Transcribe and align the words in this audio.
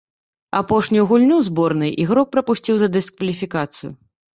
Апошнюю 0.59 1.03
гульню 1.11 1.37
зборнай 1.51 1.95
ігрок 2.07 2.27
прапусціў 2.35 2.75
за 2.85 2.95
дыскваліфікацыі. 2.99 3.99